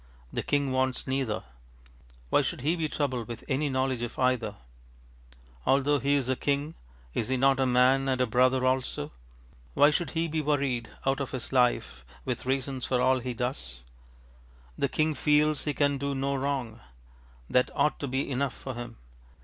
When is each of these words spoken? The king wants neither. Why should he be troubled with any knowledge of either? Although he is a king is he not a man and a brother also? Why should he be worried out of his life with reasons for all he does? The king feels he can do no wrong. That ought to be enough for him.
The 0.33 0.41
king 0.41 0.71
wants 0.71 1.05
neither. 1.05 1.43
Why 2.31 2.41
should 2.41 2.61
he 2.61 2.75
be 2.75 2.89
troubled 2.89 3.27
with 3.27 3.43
any 3.47 3.69
knowledge 3.69 4.01
of 4.01 4.17
either? 4.17 4.55
Although 5.63 5.99
he 5.99 6.15
is 6.15 6.27
a 6.27 6.35
king 6.35 6.73
is 7.13 7.27
he 7.29 7.37
not 7.37 7.59
a 7.59 7.67
man 7.67 8.09
and 8.09 8.19
a 8.19 8.25
brother 8.25 8.65
also? 8.65 9.11
Why 9.75 9.91
should 9.91 10.09
he 10.17 10.27
be 10.27 10.41
worried 10.41 10.89
out 11.05 11.19
of 11.19 11.29
his 11.33 11.53
life 11.53 12.03
with 12.25 12.47
reasons 12.47 12.83
for 12.83 12.99
all 12.99 13.19
he 13.19 13.35
does? 13.35 13.83
The 14.75 14.89
king 14.89 15.13
feels 15.13 15.65
he 15.65 15.73
can 15.75 15.99
do 15.99 16.15
no 16.15 16.33
wrong. 16.33 16.79
That 17.47 17.69
ought 17.75 17.99
to 17.99 18.07
be 18.07 18.27
enough 18.27 18.55
for 18.55 18.73
him. 18.73 18.97